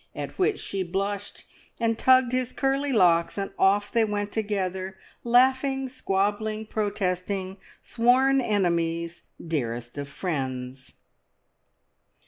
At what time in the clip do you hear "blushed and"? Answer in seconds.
0.81-1.99